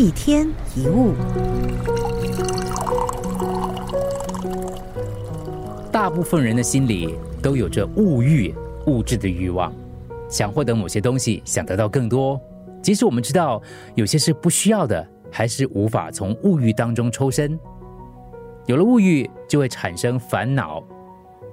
[0.00, 1.12] 一天一物，
[5.90, 8.54] 大部分人的心里都有着物欲、
[8.86, 9.72] 物质的欲望，
[10.28, 12.40] 想获得某些东西，想得到更多。
[12.80, 13.60] 即使我们知道
[13.96, 17.58] 有些是不需要的，还是无法从物欲当中抽身。
[18.66, 20.80] 有了物欲，就会产生烦恼，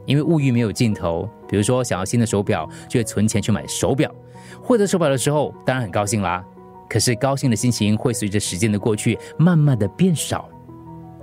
[0.05, 1.27] 因为物欲没有尽头。
[1.48, 4.14] 比如说，想要新的手表，就会存钱去买手表。
[4.62, 6.46] 获得手表的时候，当然很高兴啦。
[6.90, 10.50] 可是高兴的心情会随着时间的过去，慢慢的变少。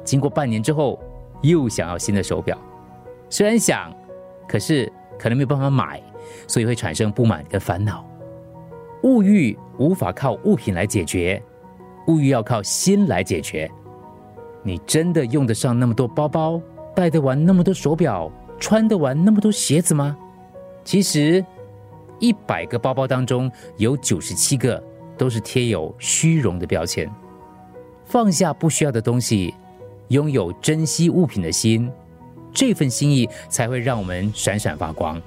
[0.05, 0.99] 经过半年之后，
[1.43, 2.59] 又想要新的手表，
[3.29, 3.95] 虽然想，
[4.49, 6.03] 可是可能没有办法买，
[6.49, 8.05] 所以会产生不满跟烦恼。
[9.05, 11.43] 物欲无法靠物品来解决，
[12.09, 13.71] 物欲要靠心来解决。
[14.63, 16.61] 你真的用得上那么多包包，
[16.95, 20.17] 戴得完那么多手表，穿得完那么多鞋子吗？
[20.85, 21.45] 其实，
[22.19, 24.83] 一百个包包当中有九十七个。
[25.17, 27.11] 都是贴有虚荣的标签，
[28.05, 29.55] 放下不需要的东西，
[30.09, 31.91] 拥有珍惜物品的心，
[32.53, 35.21] 这份心意才会让我们闪闪发光。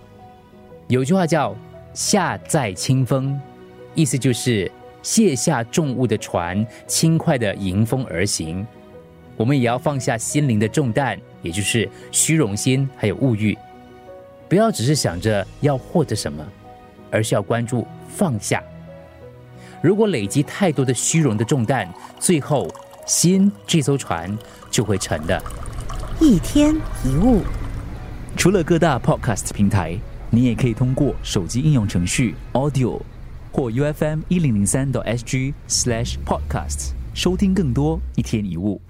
[0.87, 1.55] 有句话叫
[1.93, 3.39] “下载清风”，
[3.95, 8.65] 意思就是卸下重物的船，轻快的迎风而行。
[9.37, 13.57] 我们也要放下心灵的重担，也就是虚荣心还有物欲，
[14.47, 16.45] 不要只是想着要获得什么，
[17.09, 18.63] 而是要关注放下。
[19.85, 21.87] 如果累积太多的虚荣的重担，
[22.19, 22.67] 最后
[23.05, 24.35] 心这艘船
[24.71, 25.39] 就会沉的。
[26.19, 27.43] 一天一物，
[28.35, 29.95] 除了各大 podcast 平台，
[30.31, 32.99] 你也可以通过手机应用程序 Audio
[33.51, 38.81] 或 U F M 一零零三 SG slash podcast 收听更多一天一物。